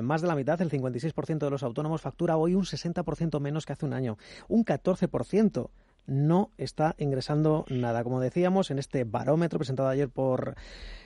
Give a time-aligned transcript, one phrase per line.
[0.00, 3.74] Más de la mitad, el 56% de los autónomos factura hoy un 60% menos que
[3.74, 4.16] hace un año.
[4.48, 5.68] Un 14%
[6.06, 8.02] no está ingresando nada.
[8.02, 10.54] Como decíamos, en este barómetro presentado ayer por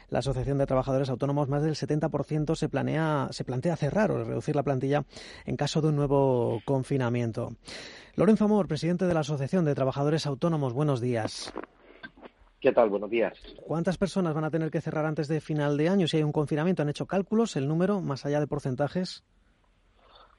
[0.09, 4.55] la Asociación de Trabajadores Autónomos, más del 70% se planea, se plantea cerrar o reducir
[4.55, 5.05] la plantilla
[5.47, 7.57] en caso de un nuevo confinamiento.
[8.15, 11.53] Lorenzo Amor, presidente de la Asociación de Trabajadores Autónomos, buenos días.
[12.67, 12.91] ¿Qué tal?
[12.91, 13.33] Buenos días.
[13.65, 16.09] ¿Cuántas personas van a tener que cerrar antes de final de año?
[16.09, 17.55] Si hay un confinamiento, ¿han hecho cálculos?
[17.55, 19.23] ¿El número, más allá de porcentajes?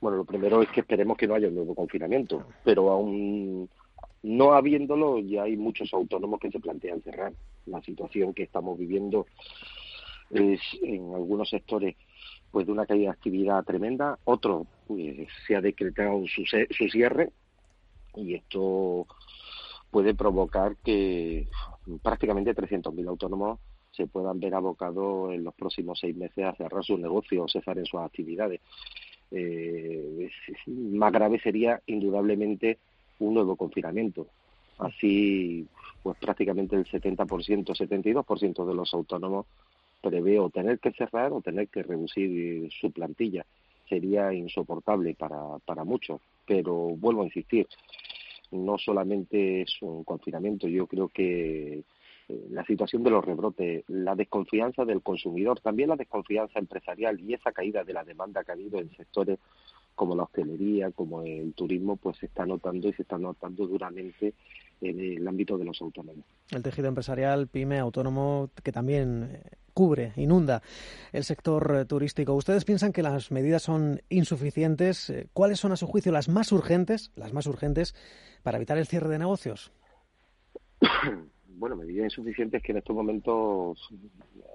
[0.02, 3.70] Bueno, lo primero es que esperemos que no haya un nuevo confinamiento, pero aún
[4.24, 7.32] no habiéndolo, ya hay muchos autónomos que se plantean cerrar.
[7.66, 9.26] La situación que estamos viviendo
[10.30, 11.96] es en algunos sectores
[12.52, 17.32] pues de una caída de actividad tremenda, otro pues, se ha decretado su, su cierre
[18.16, 19.08] y esto
[19.92, 21.48] puede provocar que
[22.02, 23.60] prácticamente 300.000 autónomos
[23.92, 27.78] se puedan ver abocados en los próximos seis meses a cerrar sus negocios o cesar
[27.78, 28.62] en sus actividades.
[29.32, 30.30] Eh,
[30.68, 32.78] más grave sería indudablemente
[33.20, 34.28] un nuevo confinamiento.
[34.78, 35.68] Así,
[36.04, 39.48] pues prácticamente el 70%, 72% de los autónomos
[40.02, 43.46] prevé o tener que cerrar o tener que reducir su plantilla.
[43.90, 47.68] Sería insoportable para, para muchos, pero vuelvo a insistir,
[48.52, 51.84] no solamente es un confinamiento, yo creo que
[52.30, 57.34] eh, la situación de los rebrotes, la desconfianza del consumidor, también la desconfianza empresarial y
[57.34, 59.40] esa caída de la demanda que ha habido en sectores
[59.96, 64.36] como la hostelería, como el turismo, pues se está notando y se está notando duramente
[64.82, 66.24] en el ámbito de los autónomos.
[66.52, 70.64] El tejido empresarial, pyme, autónomo, que también eh, cubre, inunda
[71.14, 72.34] el sector eh, turístico.
[72.34, 75.14] ¿Ustedes piensan que las medidas son insuficientes?
[75.34, 77.94] ¿Cuáles son, a su juicio, las más urgentes, las más urgentes
[78.42, 79.72] para evitar el cierre de negocios?
[81.60, 83.88] bueno, medidas insuficientes que en estos momentos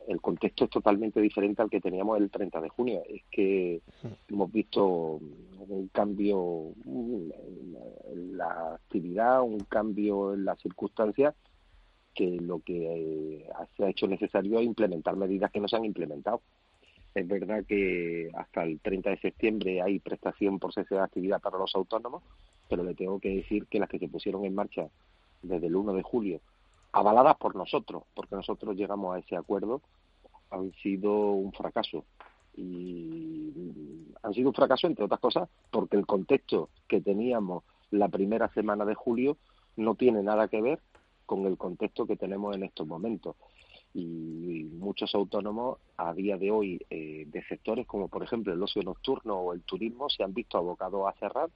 [0.08, 3.02] el contexto es totalmente diferente al que teníamos el 30 de junio.
[3.08, 3.80] Es que
[4.28, 5.20] hemos visto
[5.68, 11.32] un cambio en la actividad, un cambio en las circunstancias
[12.14, 13.46] que lo que eh,
[13.76, 16.42] se ha hecho necesario es implementar medidas que no se han implementado.
[17.14, 21.58] Es verdad que hasta el 30 de septiembre hay prestación por cese de actividad para
[21.58, 22.22] los autónomos,
[22.68, 24.88] pero le tengo que decir que las que se pusieron en marcha
[25.42, 26.40] desde el 1 de julio
[26.92, 29.80] avaladas por nosotros, porque nosotros llegamos a ese acuerdo,
[30.50, 32.04] han sido un fracaso.
[32.54, 33.50] Y
[34.22, 38.84] han sido un fracaso, entre otras cosas, porque el contexto que teníamos la primera semana
[38.84, 39.38] de julio
[39.76, 40.80] no tiene nada que ver
[41.32, 43.36] con el contexto que tenemos en estos momentos.
[43.94, 48.82] Y muchos autónomos a día de hoy eh, de sectores como por ejemplo el ocio
[48.82, 51.48] nocturno o el turismo se han visto abocados a cerrar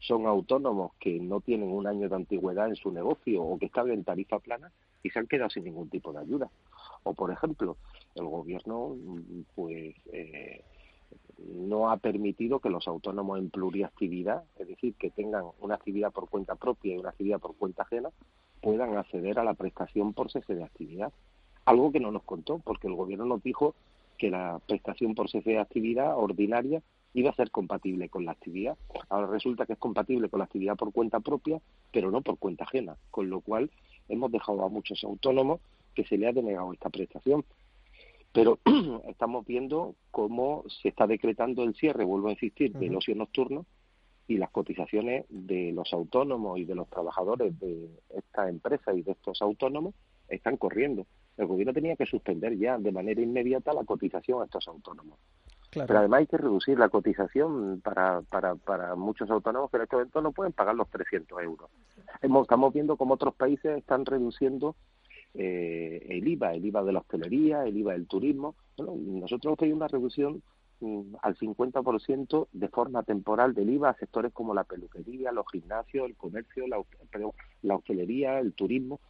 [0.00, 3.90] son autónomos que no tienen un año de antigüedad en su negocio o que están
[3.90, 4.70] en tarifa plana
[5.02, 6.50] y se han quedado sin ningún tipo de ayuda.
[7.04, 7.76] O, por ejemplo,
[8.14, 8.96] el gobierno
[9.54, 10.62] pues eh,
[11.38, 16.28] no ha permitido que los autónomos en pluriactividad, es decir, que tengan una actividad por
[16.28, 18.10] cuenta propia y una actividad por cuenta ajena,
[18.62, 21.12] puedan acceder a la prestación por cese de actividad.
[21.66, 23.74] Algo que no nos contó, porque el gobierno nos dijo
[24.16, 28.78] que la prestación por cese de actividad ordinaria iba a ser compatible con la actividad.
[29.10, 31.60] Ahora resulta que es compatible con la actividad por cuenta propia,
[31.92, 33.70] pero no por cuenta ajena, con lo cual
[34.08, 35.60] hemos dejado a muchos autónomos
[35.94, 37.44] que se le ha denegado esta prestación.
[38.32, 38.60] Pero
[39.08, 43.66] estamos viendo cómo se está decretando el cierre, vuelvo a insistir, del ocio nocturno
[44.28, 49.12] y las cotizaciones de los autónomos y de los trabajadores de esta empresa y de
[49.12, 49.94] estos autónomos
[50.28, 51.06] están corriendo.
[51.36, 55.18] El gobierno tenía que suspender ya de manera inmediata la cotización a estos autónomos.
[55.70, 59.96] Pero además hay que reducir la cotización para, para, para muchos autónomos que en este
[59.96, 61.70] momento no pueden pagar los 300 euros.
[62.20, 64.76] Estamos viendo cómo otros países están reduciendo
[65.32, 68.54] eh, el IVA, el IVA de la hostelería, el IVA del turismo.
[68.76, 70.42] Bueno, nosotros hemos una reducción
[71.22, 76.16] al 50% de forma temporal del IVA a sectores como la peluquería, los gimnasios, el
[76.16, 76.82] comercio, la,
[77.62, 79.00] la hostelería, el turismo.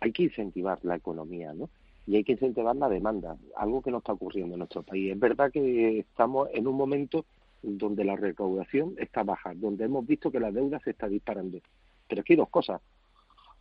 [0.00, 1.70] Hay que incentivar la economía, ¿no?
[2.06, 5.12] y hay que incentivar la demanda, algo que no está ocurriendo en nuestro país.
[5.12, 7.24] Es verdad que estamos en un momento
[7.62, 11.58] donde la recaudación está baja, donde hemos visto que la deuda se está disparando.
[12.08, 12.80] Pero aquí hay dos cosas.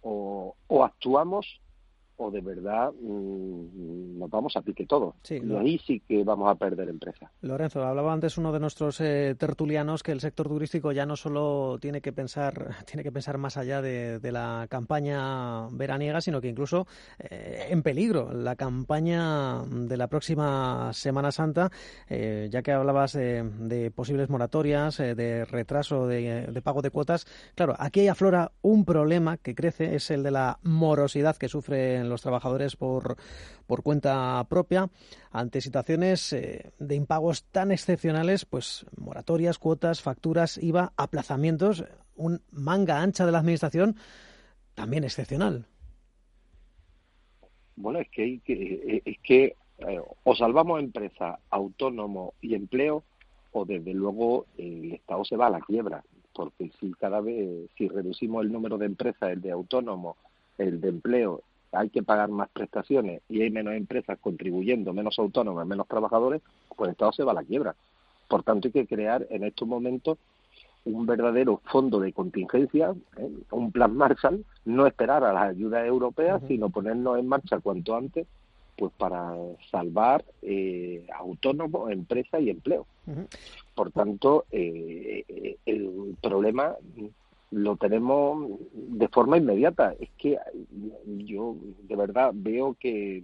[0.02, 1.60] O, actuamos
[2.18, 5.16] o de verdad mm, nos vamos a pique todo.
[5.30, 7.30] y ahí sí que vamos a perder empresas.
[7.42, 11.78] Lorenzo, hablaba antes uno de nuestros eh, tertulianos que el sector turístico ya no solo
[11.80, 16.88] tiene que pensar, tiene que pensar más allá de, la campaña veraniega, sino que incluso
[17.20, 21.70] eh, en peligro la campaña de la próxima Semana Santa,
[22.10, 27.26] eh, ya que hablabas de, posibles moratorias, de retraso de, de pago de cuotas.
[27.54, 32.22] Claro, aquí aflora un problema que crece, es el de la morosidad que sufre los
[32.22, 33.18] trabajadores por,
[33.68, 34.90] por cuenta propia
[35.32, 41.86] ante situaciones eh, de impagos tan excepcionales, pues moratorias, cuotas, facturas, IVA, aplazamientos,
[42.16, 43.96] un manga ancha de la administración
[44.74, 45.66] también excepcional.
[47.76, 53.04] Bueno, es que, eh, es que eh, o salvamos empresa, autónomo y empleo,
[53.52, 56.04] o desde luego el Estado se va a la quiebra,
[56.34, 60.18] porque si cada vez, si reducimos el número de empresas, el de autónomo,
[60.58, 61.44] el de empleo
[61.76, 66.42] hay que pagar más prestaciones y hay menos empresas contribuyendo, menos autónomos, menos trabajadores,
[66.76, 67.76] pues el Estado se va a la quiebra.
[68.28, 70.18] Por tanto, hay que crear en estos momentos
[70.86, 73.30] un verdadero fondo de contingencia, ¿eh?
[73.52, 78.28] un plan Marshall, no esperar a las ayudas europeas, sino ponernos en marcha cuanto antes
[78.78, 79.34] pues para
[79.72, 82.86] salvar eh, autónomos, empresas y empleo.
[83.74, 86.76] Por tanto, eh, eh, el problema
[87.52, 89.96] lo tenemos de forma inmediata.
[90.00, 90.38] Es que
[91.06, 93.24] yo de verdad veo que,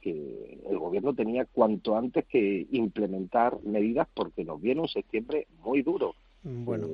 [0.00, 5.82] que el gobierno tenía cuanto antes que implementar medidas porque nos viene un septiembre muy
[5.82, 6.14] duro.
[6.42, 6.87] Bueno.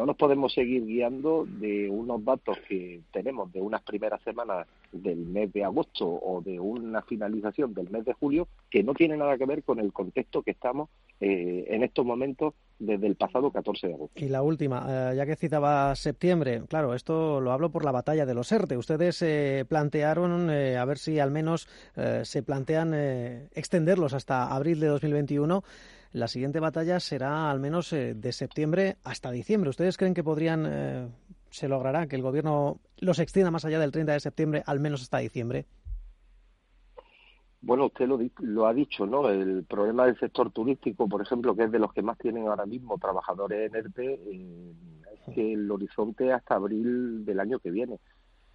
[0.00, 4.66] Eh, no nos podemos seguir guiando de unos datos que tenemos de unas primeras semanas
[4.92, 9.16] del mes de agosto o de una finalización del mes de julio que no tiene
[9.16, 10.88] nada que ver con el contexto que estamos
[11.20, 14.24] eh, en estos momentos desde el pasado 14 de agosto.
[14.24, 18.24] Y la última, eh, ya que citaba septiembre, claro, esto lo hablo por la batalla
[18.24, 18.78] de los ERTE.
[18.78, 19.22] Ustedes
[19.68, 21.68] plantearon a ver si al menos
[22.22, 22.94] se plantean
[23.54, 25.62] extenderlos hasta abril de 2021
[26.12, 29.70] la siguiente batalla será al menos eh, de septiembre hasta diciembre.
[29.70, 31.08] ¿Ustedes creen que podrían, eh,
[31.50, 35.02] se logrará que el gobierno los extienda más allá del 30 de septiembre, al menos
[35.02, 35.66] hasta diciembre?
[37.62, 39.28] Bueno, usted lo, lo, ha dicho, ¿no?
[39.28, 42.64] El problema del sector turístico, por ejemplo, que es de los que más tienen ahora
[42.64, 44.72] mismo trabajadores en ERTE, eh,
[45.12, 48.00] es que el horizonte hasta abril del año que viene.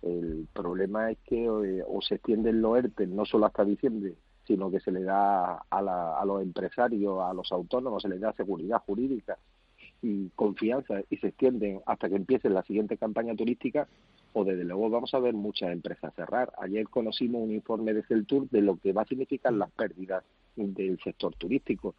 [0.02, 4.80] El problema es que o se extienden los ERTE no solo hasta diciembre, sino que
[4.80, 9.38] se le da a, los empresarios, a los autónomos, se les da seguridad jurídica
[10.02, 13.88] y confianza y se extienden hasta que empiece la siguiente campaña turística,
[14.34, 16.52] o desde luego vamos a ver muchas empresas cerrar.
[16.60, 20.24] Ayer conocimos un informe de Celtur de lo que va a significar las pérdidas
[20.56, 21.96] del sector turístico.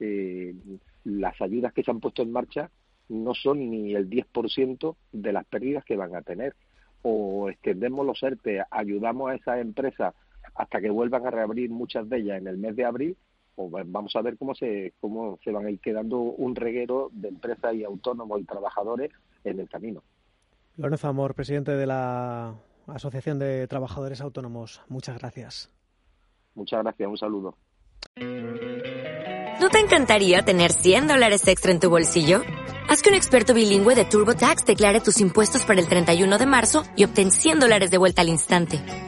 [0.00, 0.54] Eh,
[1.04, 2.70] las ayudas que se han puesto en marcha
[3.08, 6.54] no son ni el 10% de las pérdidas que van a tener.
[7.02, 10.14] O extendemos los ERTE, ayudamos a esas empresas
[10.58, 13.16] hasta que vuelvan a reabrir muchas de ellas en el mes de abril,
[13.54, 17.28] pues vamos a ver cómo se, cómo se van a ir quedando un reguero de
[17.28, 19.12] empresas y autónomos y trabajadores
[19.44, 20.02] en el camino.
[20.76, 22.54] Lorenzo Amor, presidente de la
[22.88, 25.70] Asociación de Trabajadores Autónomos, muchas gracias.
[26.54, 27.54] Muchas gracias, un saludo.
[29.60, 32.42] ¿No te encantaría tener 100 dólares extra en tu bolsillo?
[32.88, 36.82] Haz que un experto bilingüe de TurboTax declare tus impuestos para el 31 de marzo
[36.96, 39.07] y obtén 100 dólares de vuelta al instante.